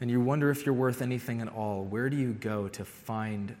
[0.00, 3.54] and you wonder if you're worth anything at all, where do you go to find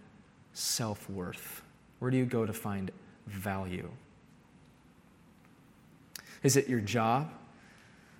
[0.54, 1.62] self worth?
[1.98, 2.90] Where do you go to find
[3.26, 3.88] value?
[6.42, 7.30] Is it your job,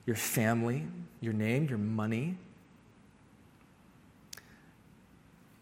[0.06, 0.86] your family,
[1.20, 2.36] your name, your money,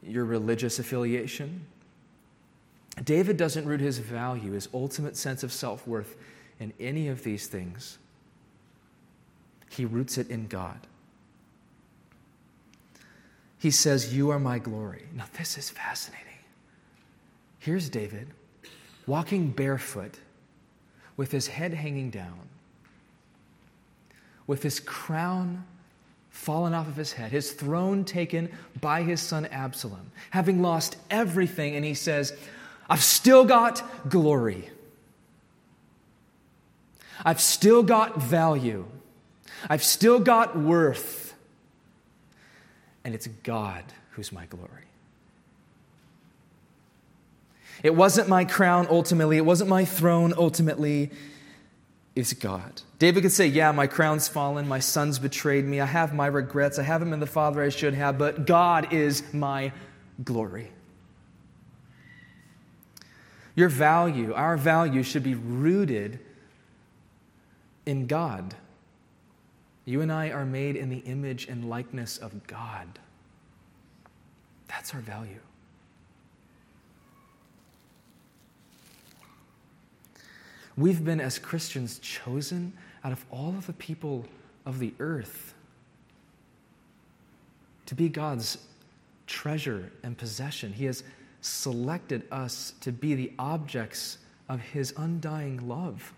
[0.02, 1.64] your religious affiliation?
[3.04, 6.16] David doesn't root his value, his ultimate sense of self worth,
[6.58, 7.98] in any of these things.
[9.70, 10.86] He roots it in God.
[13.58, 15.04] He says, You are my glory.
[15.14, 16.26] Now, this is fascinating.
[17.58, 18.28] Here's David
[19.06, 20.18] walking barefoot
[21.16, 22.48] with his head hanging down,
[24.46, 25.64] with his crown
[26.30, 31.76] fallen off of his head, his throne taken by his son Absalom, having lost everything,
[31.76, 32.32] and he says,
[32.90, 34.68] I've still got glory.
[37.24, 38.84] I've still got value.
[39.68, 41.34] I've still got worth.
[43.04, 44.68] And it's God who's my glory.
[47.84, 51.10] It wasn't my crown ultimately, it wasn't my throne ultimately.
[52.16, 52.82] It's God.
[52.98, 56.78] David could say, Yeah, my crown's fallen, my son's betrayed me, I have my regrets,
[56.78, 59.72] I haven't been the father I should have, but God is my
[60.24, 60.70] glory.
[63.60, 66.18] Your value, our value, should be rooted
[67.84, 68.54] in God.
[69.84, 72.88] You and I are made in the image and likeness of God.
[74.66, 75.40] That's our value.
[80.78, 82.72] We've been, as Christians, chosen
[83.04, 84.24] out of all of the people
[84.64, 85.52] of the earth
[87.84, 88.56] to be God's
[89.26, 90.72] treasure and possession.
[90.72, 91.04] He has
[91.40, 96.12] selected us to be the objects of his undying love.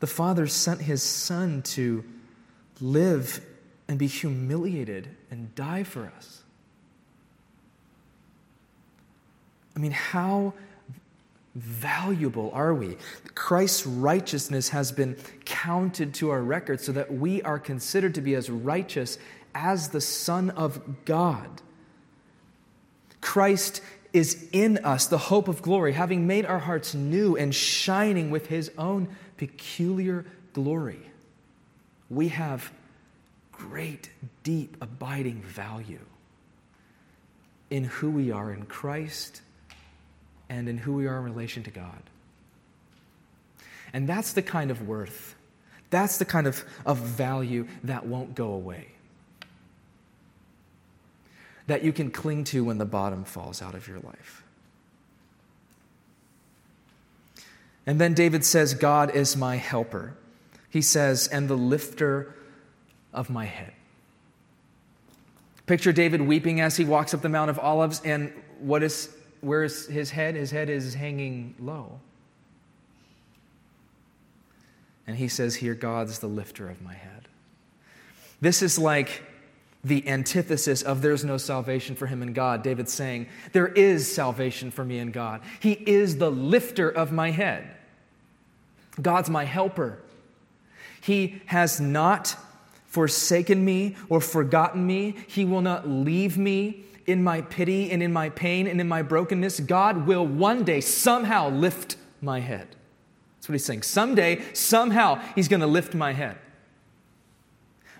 [0.00, 2.04] The Father sent his Son to
[2.80, 3.44] live
[3.88, 6.42] and be humiliated and die for us.
[9.74, 10.54] I mean, how
[11.54, 12.96] valuable are we?
[13.34, 18.34] Christ's righteousness has been counted to our record so that we are considered to be
[18.34, 19.18] as righteous
[19.54, 21.62] as the Son of God.
[23.26, 28.30] Christ is in us, the hope of glory, having made our hearts new and shining
[28.30, 31.00] with his own peculiar glory.
[32.08, 32.72] We have
[33.50, 34.10] great,
[34.44, 36.04] deep, abiding value
[37.68, 39.42] in who we are in Christ
[40.48, 42.02] and in who we are in relation to God.
[43.92, 45.34] And that's the kind of worth
[45.90, 48.88] That's the kind of, of value that won't go away.
[51.66, 54.44] That you can cling to when the bottom falls out of your life.
[57.86, 60.16] And then David says, God is my helper.
[60.68, 62.34] He says, and the lifter
[63.12, 63.72] of my head.
[65.66, 69.64] Picture David weeping as he walks up the Mount of Olives, and what is, where
[69.64, 70.34] is his head?
[70.34, 72.00] His head is hanging low.
[75.06, 77.28] And he says here, God's the lifter of my head.
[78.40, 79.22] This is like
[79.84, 82.62] the antithesis of there's no salvation for him in God.
[82.62, 85.42] David's saying, There is salvation for me in God.
[85.60, 87.70] He is the lifter of my head.
[89.00, 90.02] God's my helper.
[91.00, 92.36] He has not
[92.86, 95.14] forsaken me or forgotten me.
[95.28, 99.02] He will not leave me in my pity and in my pain and in my
[99.02, 99.60] brokenness.
[99.60, 102.68] God will one day somehow lift my head.
[103.36, 103.82] That's what he's saying.
[103.82, 106.36] Someday, somehow, he's going to lift my head.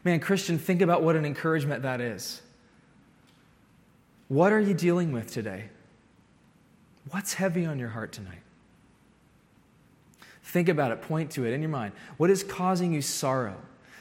[0.06, 2.40] Man, Christian, think about what an encouragement that is.
[4.28, 5.64] What are you dealing with today?
[7.10, 8.38] What's heavy on your heart tonight?
[10.44, 11.92] Think about it, point to it in your mind.
[12.18, 13.56] What is causing you sorrow?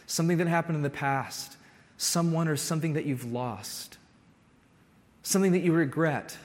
[0.05, 1.57] Something that happened in the past,
[1.97, 3.97] someone or something that you've lost,
[5.23, 6.37] something that you regret,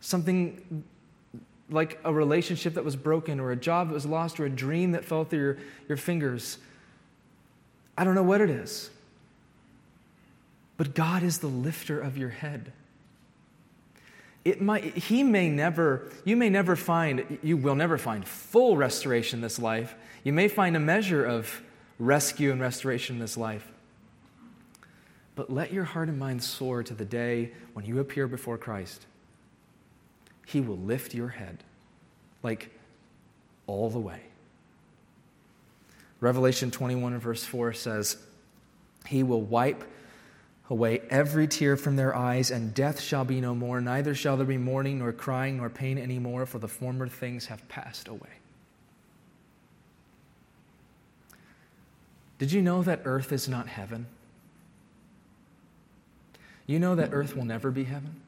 [0.00, 0.84] something
[1.68, 4.92] like a relationship that was broken, or a job that was lost, or a dream
[4.92, 6.56] that fell through your, your fingers.
[8.00, 8.88] I don't know what it is.
[10.78, 12.72] But God is the lifter of your head.
[14.42, 19.40] It might, he may never, you may never find, you will never find full restoration
[19.40, 19.94] in this life.
[20.24, 21.60] You may find a measure of
[21.98, 23.70] rescue and restoration in this life.
[25.34, 29.04] But let your heart and mind soar to the day when you appear before Christ
[30.46, 31.62] he will lift your head,
[32.42, 32.70] like
[33.66, 34.29] all the way.
[36.20, 38.16] Revelation 21 and verse 4 says,
[39.06, 39.84] He will wipe
[40.68, 44.46] away every tear from their eyes, and death shall be no more, neither shall there
[44.46, 48.30] be mourning, nor crying, nor pain any more, for the former things have passed away.
[52.38, 54.06] Did you know that earth is not heaven?
[56.66, 58.20] You know that earth will never be heaven?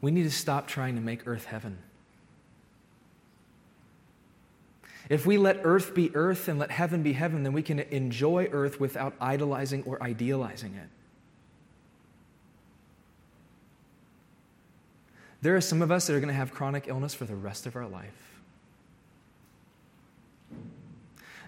[0.00, 1.78] We need to stop trying to make earth heaven.
[5.08, 8.48] If we let earth be earth and let heaven be heaven, then we can enjoy
[8.50, 10.88] earth without idolizing or idealizing it.
[15.42, 17.66] There are some of us that are going to have chronic illness for the rest
[17.66, 18.40] of our life.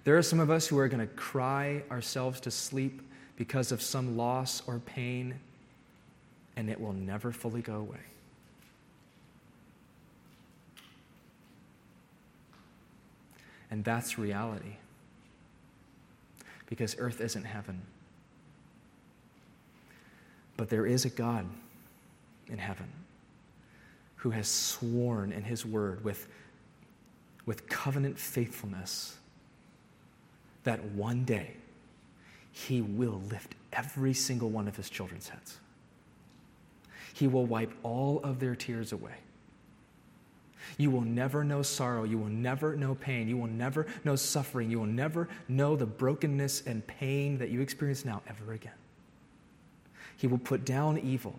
[0.05, 3.01] There are some of us who are going to cry ourselves to sleep
[3.37, 5.41] because of some loss or pain,
[6.57, 8.01] and it will never fully go away.
[13.71, 14.77] And that's reality.
[16.67, 17.83] Because earth isn't heaven.
[20.57, 21.47] But there is a God
[22.49, 22.89] in heaven
[24.17, 26.27] who has sworn in his word with,
[27.45, 29.17] with covenant faithfulness
[30.65, 31.55] that one day
[32.51, 35.59] he will lift every single one of his children's heads.
[37.13, 39.15] He will wipe all of their tears away.
[40.79, 42.05] You will never know sorrow.
[42.05, 43.29] You will never know pain.
[43.29, 44.71] You will never know suffering.
[44.71, 48.73] You will never know the brokenness and pain that you experience now ever again.
[50.17, 51.39] He will put down evil,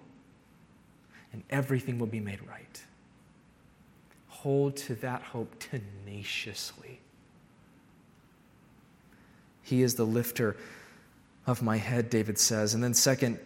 [1.33, 2.83] and everything will be made right.
[4.29, 6.99] Hold to that hope tenaciously.
[9.63, 10.55] He is the lifter
[11.45, 12.73] of my head, David says.
[12.73, 13.39] And then, second,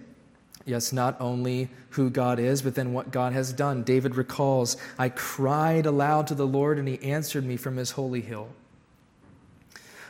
[0.65, 3.83] Yes, not only who God is, but then what God has done.
[3.83, 8.21] David recalls, I cried aloud to the Lord, and he answered me from his holy
[8.21, 8.49] hill.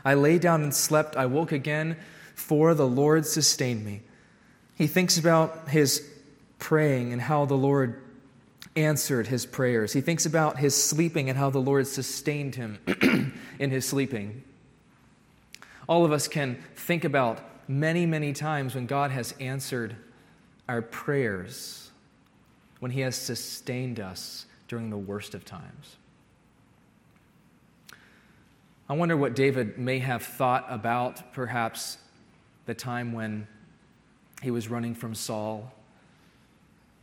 [0.03, 1.15] I lay down and slept.
[1.15, 1.97] I woke again,
[2.35, 4.01] for the Lord sustained me.
[4.75, 6.07] He thinks about his
[6.59, 8.01] praying and how the Lord
[8.75, 9.93] answered his prayers.
[9.93, 12.79] He thinks about his sleeping and how the Lord sustained him
[13.59, 14.43] in his sleeping.
[15.87, 19.95] All of us can think about many, many times when God has answered
[20.67, 21.91] our prayers
[22.79, 25.97] when He has sustained us during the worst of times.
[28.91, 31.97] I wonder what David may have thought about perhaps
[32.65, 33.47] the time when
[34.41, 35.71] he was running from Saul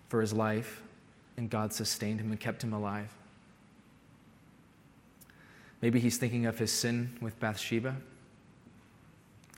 [0.08, 0.82] for his life
[1.38, 3.10] and God sustained him and kept him alive.
[5.80, 7.96] Maybe he's thinking of his sin with Bathsheba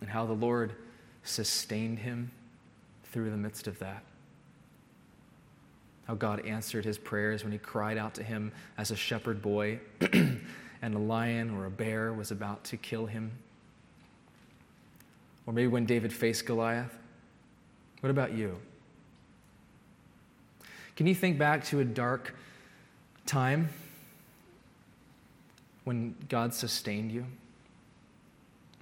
[0.00, 0.74] and how the Lord
[1.24, 2.30] sustained him
[3.10, 4.02] through the midst of that.
[6.06, 9.78] how God answered his prayers when he cried out to him as a shepherd boy
[10.12, 13.30] and a lion or a bear was about to kill him.
[15.46, 16.96] Or maybe when David faced Goliath.
[18.00, 18.56] What about you?
[20.96, 22.34] Can you think back to a dark
[23.26, 23.68] time
[25.84, 27.24] when God sustained you?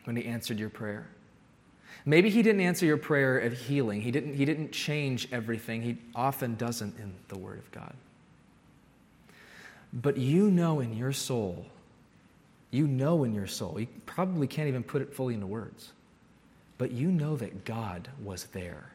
[0.05, 1.07] When He answered your prayer?
[2.05, 5.83] Maybe He didn't answer your prayer of healing, He didn't, he didn't change everything.
[5.83, 7.95] He often doesn't in the Word of God.
[9.93, 11.67] But you know in your soul,
[12.71, 15.93] you know in your soul, you probably can't even put it fully into words,
[16.77, 18.93] but you know that God was there.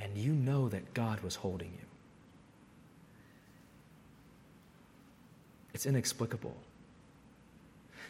[0.00, 1.86] And you know that God was holding you.
[5.74, 6.56] It's inexplicable.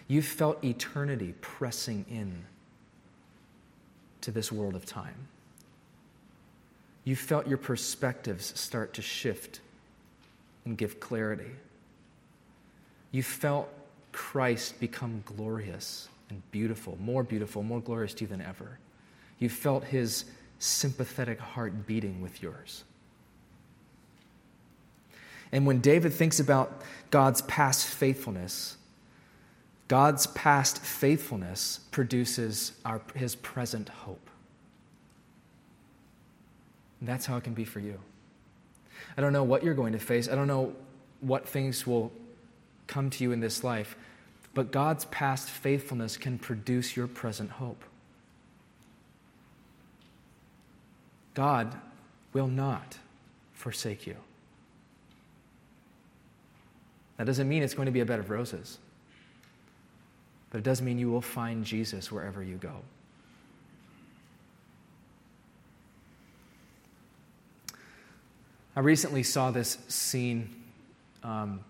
[0.06, 2.44] You felt eternity pressing in
[4.22, 5.28] to this world of time.
[7.04, 9.60] You felt your perspectives start to shift
[10.64, 11.50] and give clarity.
[13.12, 13.68] You felt
[14.12, 18.78] Christ become glorious and beautiful, more beautiful, more glorious to you than ever.
[19.38, 20.26] You felt his
[20.58, 22.84] sympathetic heart beating with yours.
[25.52, 28.76] And when David thinks about God's past faithfulness,
[29.88, 34.28] God's past faithfulness produces our, his present hope.
[37.00, 37.98] And that's how it can be for you.
[39.16, 40.74] I don't know what you're going to face, I don't know
[41.20, 42.12] what things will
[42.86, 43.96] come to you in this life,
[44.54, 47.82] but God's past faithfulness can produce your present hope.
[51.34, 51.74] God
[52.32, 52.98] will not
[53.54, 54.16] forsake you.
[57.16, 58.78] That doesn't mean it's going to be a bed of roses,
[60.50, 62.82] but it does mean you will find Jesus wherever you go.
[68.74, 70.54] I recently saw this scene
[71.24, 71.60] um,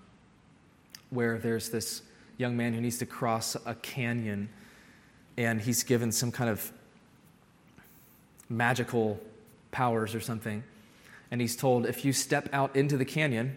[1.11, 2.03] where there's this
[2.37, 4.51] young man who needs to cross a canyon,
[5.37, 6.70] and he's given some kind of
[8.49, 9.18] magical
[9.70, 10.62] powers or something.
[11.31, 13.57] And he's told if you step out into the canyon,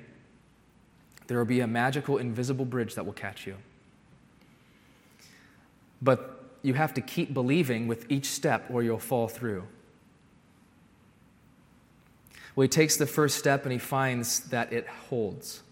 [1.27, 3.55] there will be a magical, invisible bridge that will catch you.
[6.01, 9.63] But you have to keep believing with each step or you'll fall through.
[12.55, 15.63] Well, he takes the first step and he finds that it holds.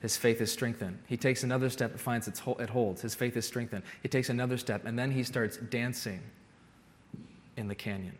[0.00, 0.98] His faith is strengthened.
[1.06, 3.02] He takes another step and finds it holds.
[3.02, 3.84] His faith is strengthened.
[4.02, 6.20] He takes another step and then he starts dancing
[7.56, 8.16] in the canyon.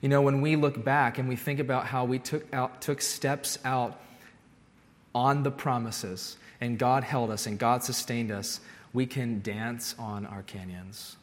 [0.00, 3.02] You know, when we look back and we think about how we took, out, took
[3.02, 4.00] steps out
[5.14, 8.60] on the promises, and God held us and God sustained us,
[8.92, 11.16] we can dance on our canyons.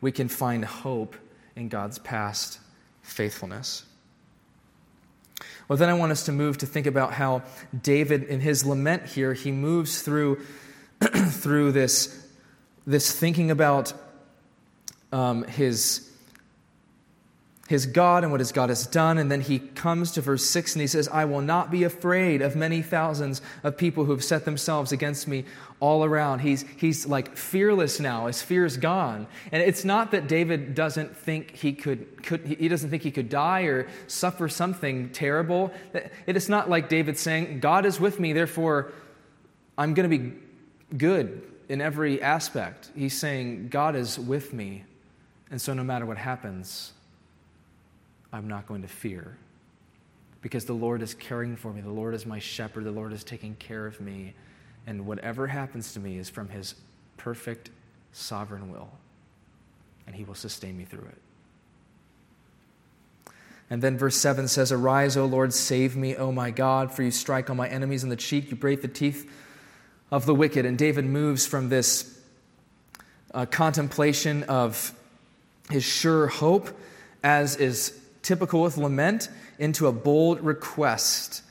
[0.00, 1.16] We can find hope
[1.56, 2.58] in God's past
[3.02, 3.84] faithfulness.
[5.68, 7.42] Well, then I want us to move to think about how
[7.82, 10.44] David, in his lament here, he moves through,
[11.00, 12.26] through this,
[12.86, 13.92] this thinking about
[15.10, 16.10] um, his
[17.68, 19.16] his God and what his God has done.
[19.16, 22.42] And then he comes to verse 6 and he says, I will not be afraid
[22.42, 25.44] of many thousands of people who have set themselves against me
[25.80, 26.40] all around.
[26.40, 28.26] He's, he's like fearless now.
[28.26, 29.26] His fear is gone.
[29.50, 33.28] And it's not that David doesn't think he could, could he doesn't think he could
[33.30, 35.72] die or suffer something terrible.
[36.26, 38.92] It is not like David saying, God is with me, therefore
[39.76, 40.34] I'm going to be
[40.96, 42.90] good in every aspect.
[42.94, 44.84] He's saying, God is with me.
[45.50, 46.93] And so no matter what happens,
[48.34, 49.36] I'm not going to fear
[50.42, 51.80] because the Lord is caring for me.
[51.80, 52.82] The Lord is my shepherd.
[52.82, 54.34] The Lord is taking care of me.
[54.88, 56.74] And whatever happens to me is from His
[57.16, 57.70] perfect
[58.12, 58.90] sovereign will.
[60.08, 63.32] And He will sustain me through it.
[63.70, 67.12] And then verse 7 says, Arise, O Lord, save me, O my God, for you
[67.12, 69.30] strike all my enemies in the cheek, you break the teeth
[70.10, 70.66] of the wicked.
[70.66, 72.20] And David moves from this
[73.32, 74.92] uh, contemplation of
[75.70, 76.76] his sure hope,
[77.22, 81.42] as is typical with lament, into a bold request.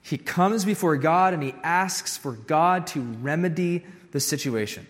[0.00, 4.86] He comes before God and he asks for God to remedy the situation.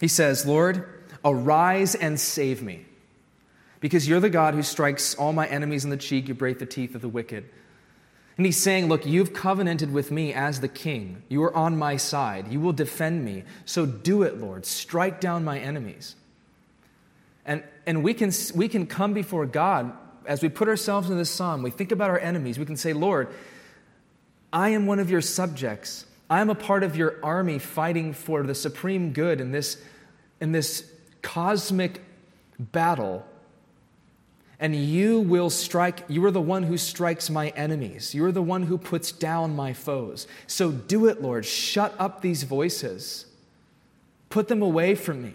[0.00, 0.86] He says, Lord,
[1.24, 2.86] arise and save me.
[3.80, 6.66] Because you're the God who strikes all my enemies in the cheek, you break the
[6.66, 7.48] teeth of the wicked.
[8.36, 11.22] And he's saying, Look, you've covenanted with me as the king.
[11.28, 12.48] You are on my side.
[12.48, 13.44] You will defend me.
[13.64, 14.64] So do it, Lord.
[14.64, 16.14] Strike down my enemies.
[17.48, 19.92] And, and we, can, we can come before God
[20.24, 21.62] as we put ourselves in this psalm.
[21.62, 22.60] We think about our enemies.
[22.60, 23.28] We can say, Lord,
[24.52, 26.06] I am one of your subjects.
[26.30, 29.82] I am a part of your army fighting for the supreme good in this,
[30.40, 30.88] in this
[31.22, 32.02] cosmic
[32.60, 33.24] battle
[34.60, 38.12] and you will strike, you are the one who strikes my enemies.
[38.14, 40.26] You are the one who puts down my foes.
[40.48, 41.46] So do it, Lord.
[41.46, 43.26] Shut up these voices,
[44.30, 45.34] put them away from me.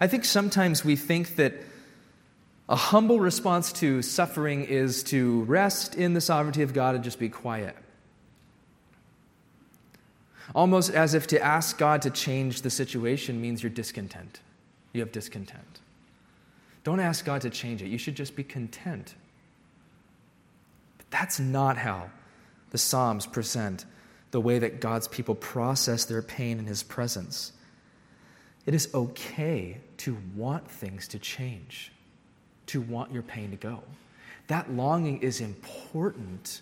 [0.00, 1.54] I think sometimes we think that
[2.68, 7.18] a humble response to suffering is to rest in the sovereignty of God and just
[7.18, 7.76] be quiet.
[10.54, 14.40] Almost as if to ask God to change the situation means you're discontent.
[14.92, 15.80] You have discontent.
[16.84, 17.88] Don't ask God to change it.
[17.88, 19.14] You should just be content.
[20.98, 22.10] But that's not how
[22.70, 23.84] the Psalms present
[24.30, 27.52] the way that God's people process their pain in His presence.
[28.66, 31.92] It is okay to want things to change,
[32.66, 33.82] to want your pain to go.
[34.48, 36.60] That longing is important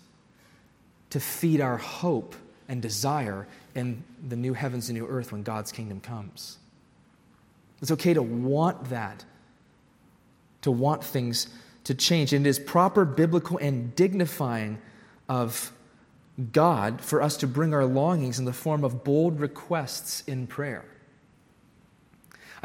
[1.11, 2.35] to feed our hope
[2.69, 6.59] and desire in the new heavens and new earth when God's kingdom comes.
[7.83, 9.25] It's okay to want that,
[10.63, 11.49] to want things
[11.85, 12.33] to change.
[12.33, 14.79] And it is proper, biblical, and dignifying
[15.29, 15.73] of
[16.53, 20.85] God for us to bring our longings in the form of bold requests in prayer.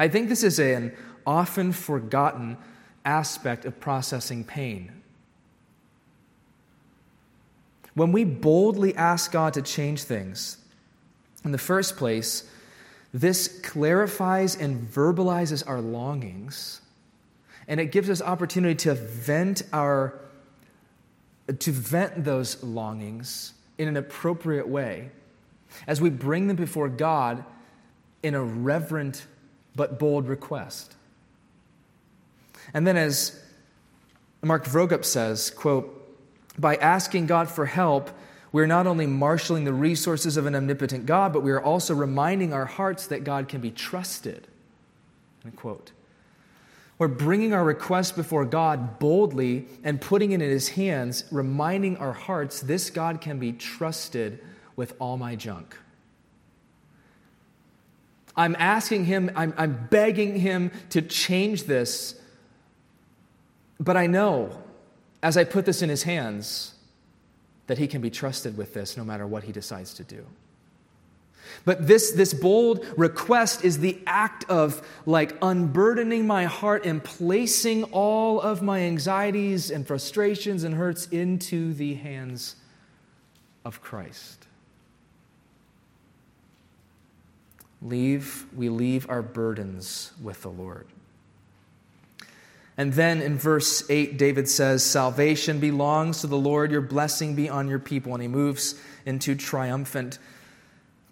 [0.00, 0.96] I think this is an
[1.26, 2.56] often forgotten
[3.04, 4.90] aspect of processing pain.
[7.92, 10.56] When we boldly ask God to change things,
[11.44, 12.48] in the first place,
[13.12, 16.80] this clarifies and verbalizes our longings,
[17.68, 20.18] and it gives us opportunity to vent our
[21.58, 25.10] to vent those longings in an appropriate way
[25.86, 27.44] as we bring them before God
[28.22, 29.26] in a reverent
[29.80, 30.94] but bold request.
[32.74, 33.42] And then as
[34.42, 35.96] Mark Vroegop says, quote,
[36.58, 38.10] by asking God for help,
[38.52, 42.52] we're not only marshaling the resources of an omnipotent God, but we are also reminding
[42.52, 44.46] our hearts that God can be trusted.
[45.46, 45.92] End quote.
[46.98, 52.12] We're bringing our request before God boldly and putting it in His hands, reminding our
[52.12, 54.44] hearts this God can be trusted
[54.76, 55.74] with all my junk.
[58.36, 62.14] I'm asking Him, I'm, I'm begging Him to change this,
[63.78, 64.62] but I know
[65.22, 66.74] as I put this in His hands,
[67.70, 70.26] that he can be trusted with this no matter what he decides to do.
[71.64, 77.84] But this, this bold request is the act of like unburdening my heart and placing
[77.84, 82.56] all of my anxieties and frustrations and hurts into the hands
[83.64, 84.39] of Christ.
[87.82, 90.86] Leave, we leave our burdens with the Lord.
[92.76, 97.48] And then in verse 8, David says, Salvation belongs to the Lord, your blessing be
[97.48, 98.14] on your people.
[98.14, 98.74] And he moves
[99.04, 100.18] into triumphant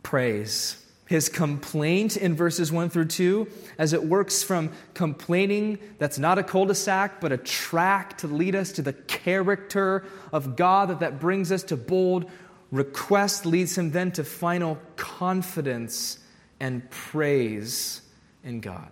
[0.02, 0.82] praise.
[1.06, 3.48] His complaint in verses 1 through 2,
[3.78, 8.26] as it works from complaining that's not a cul de sac, but a track to
[8.26, 12.30] lead us to the character of God, that that brings us to bold
[12.70, 16.18] request, leads him then to final confidence
[16.60, 18.02] and praise
[18.44, 18.88] in God.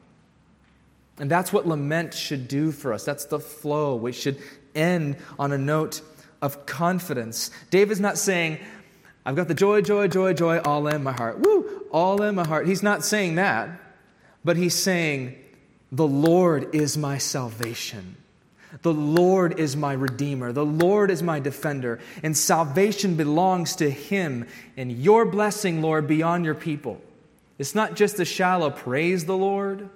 [1.19, 3.05] And that's what lament should do for us.
[3.05, 3.97] That's the flow.
[3.97, 4.39] We should
[4.75, 6.03] end on a note
[6.43, 7.51] of confidence.
[7.71, 8.59] David's not saying,
[9.25, 11.41] I've got the joy, joy, joy, joy all in my heart.
[11.41, 12.67] Woo, all in my heart.
[12.67, 13.71] He's not saying that,
[14.45, 15.37] but he's saying,
[15.91, 18.17] The Lord is my salvation.
[18.83, 20.53] The Lord is my redeemer.
[20.53, 21.99] The Lord is my defender.
[22.23, 24.47] And salvation belongs to him.
[24.77, 27.01] And your blessing, Lord, be on your people.
[27.59, 29.88] It's not just a shallow praise the Lord.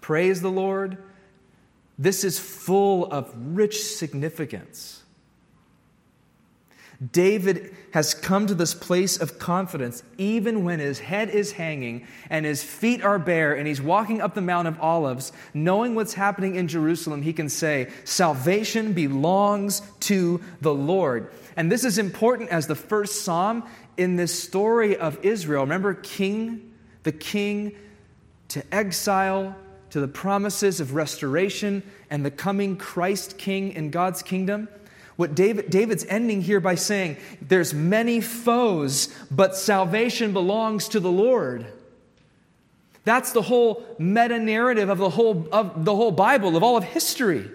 [0.00, 0.98] Praise the Lord.
[1.98, 5.04] This is full of rich significance.
[7.12, 12.46] David has come to this place of confidence even when his head is hanging and
[12.46, 16.54] his feet are bare and he's walking up the Mount of Olives, knowing what's happening
[16.54, 21.30] in Jerusalem, he can say, Salvation belongs to the Lord.
[21.56, 23.64] And this is important as the first psalm
[23.96, 25.62] in this story of Israel.
[25.62, 26.73] Remember, king,
[27.04, 27.76] the king
[28.48, 29.54] to exile,
[29.90, 34.68] to the promises of restoration and the coming Christ King in God's kingdom.
[35.16, 41.10] What David, David's ending here by saying, there's many foes, but salvation belongs to the
[41.10, 41.66] Lord.
[43.04, 46.84] That's the whole meta narrative of the whole, of the whole Bible, of all of
[46.84, 47.48] history.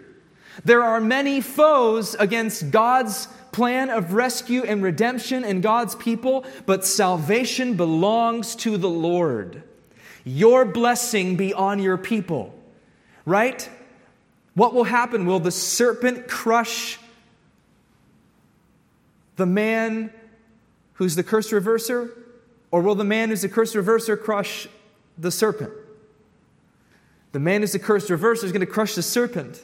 [0.64, 3.28] There are many foes against God's
[3.60, 9.64] plan of rescue and redemption in God's people, but salvation belongs to the Lord.
[10.24, 12.58] Your blessing be on your people.
[13.26, 13.70] Right?
[14.54, 15.26] What will happen?
[15.26, 17.00] Will the serpent crush
[19.36, 20.14] the man
[20.94, 22.12] who's the curse reverser?
[22.72, 24.70] Or will the man who's the curse reverser crush
[25.18, 25.74] the serpent?
[27.34, 29.62] The man who's the curse reverser is going to crush the serpent.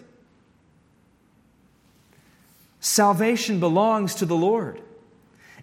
[2.86, 4.80] Salvation belongs to the Lord.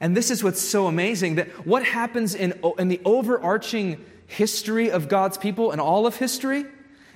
[0.01, 5.09] And this is what's so amazing that what happens in, in the overarching history of
[5.09, 6.65] God's people and all of history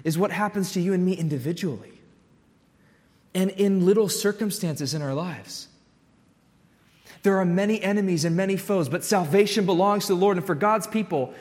[0.05, 2.01] is what happens to you and me individually
[3.35, 5.67] and in little circumstances in our lives.
[7.25, 10.37] There are many enemies and many foes, but salvation belongs to the Lord.
[10.37, 11.35] And for God's people,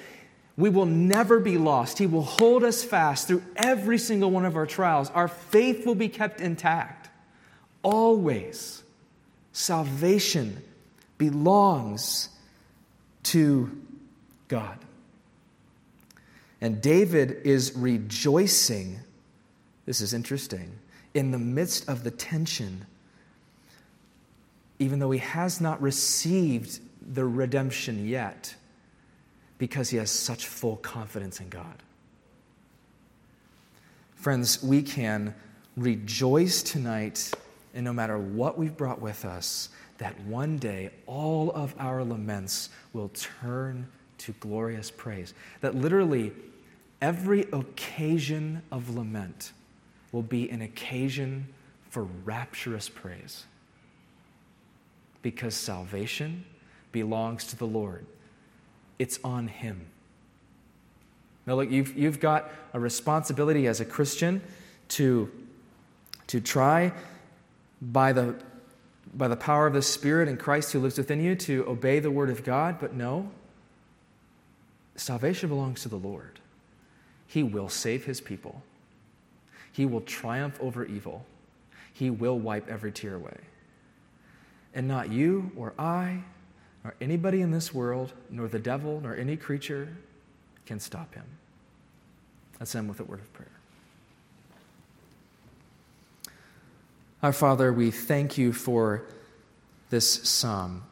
[0.58, 2.00] we will never be lost.
[2.00, 5.12] He will hold us fast through every single one of our trials.
[5.12, 7.05] Our faith will be kept intact.
[7.86, 8.82] Always.
[9.54, 10.64] Salvation
[11.20, 12.30] belongs
[13.24, 13.70] to
[14.48, 14.80] God.
[16.62, 19.00] And David is rejoicing.
[19.86, 20.72] This is interesting.
[21.14, 22.88] In the midst of the tension,
[24.80, 26.80] even though he has not received
[27.14, 28.56] the redemption yet,
[29.60, 31.84] because he has such full confidence in God.
[34.16, 35.36] Friends, we can
[35.78, 37.32] rejoice tonight,
[37.76, 42.70] and no matter what we've brought with us, that one day all of our laments
[42.94, 45.34] will turn to glorious praise.
[45.60, 46.32] That literally
[47.02, 49.52] every occasion of lament
[50.12, 51.48] will be an occasion
[51.90, 53.46] for rapturous praise.
[55.22, 56.46] Because salvation
[56.94, 58.06] belongs to the Lord,
[58.98, 59.88] it's on Him.
[61.46, 64.42] Now, look, you've, you've got a responsibility as a Christian
[64.90, 65.30] to,
[66.28, 66.94] to try
[67.82, 68.36] by the
[69.14, 72.12] by the power of the Spirit and Christ who lives within you to obey the
[72.12, 73.30] Word of God, but no.
[74.96, 76.40] Salvation belongs to the Lord.
[77.28, 78.62] He will save His people,
[79.72, 81.26] He will triumph over evil,
[81.94, 83.38] He will wipe every tear away.
[84.74, 86.24] And not you or I,
[86.84, 89.96] nor anybody in this world, nor the devil, nor any creature
[90.66, 91.26] can stop Him.
[92.60, 93.55] Let's end with a word of prayer.
[97.24, 99.04] Our Father, we thank you for
[99.90, 100.84] this psalm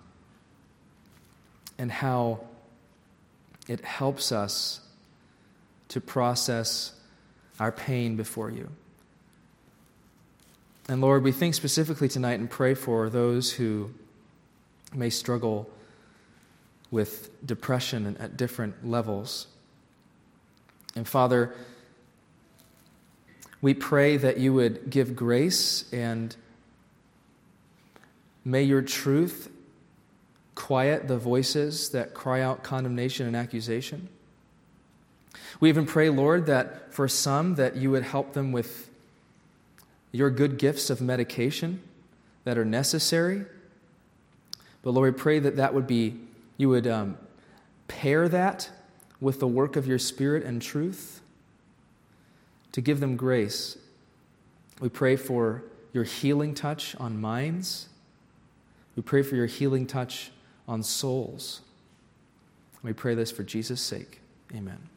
[1.78, 2.41] and how
[3.67, 4.80] it helps us
[5.89, 6.93] to process
[7.59, 8.69] our pain before you.
[10.88, 13.91] And Lord, we think specifically tonight and pray for those who
[14.93, 15.69] may struggle
[16.91, 19.47] with depression at different levels.
[20.95, 21.53] And Father,
[23.64, 26.36] we pray that you would give grace and
[28.43, 29.49] may your truth
[30.53, 34.09] quiet the voices that cry out condemnation and accusation.
[35.61, 38.89] We even pray, Lord, that for some that you would help them with
[40.11, 41.82] your good gifts of medication
[42.43, 43.45] that are necessary.
[44.82, 46.20] But Lord, we pray that that would be
[46.57, 47.18] you would um,
[47.88, 48.70] pair that
[49.22, 51.22] with the work of your Spirit and truth
[52.74, 53.78] to give them grace.
[54.82, 55.63] We pray for
[55.93, 57.88] your healing touch on minds.
[58.95, 60.32] We pray for your healing touch
[60.67, 61.61] on souls.
[62.82, 64.19] We pray this for Jesus' sake.
[64.53, 64.93] Amen.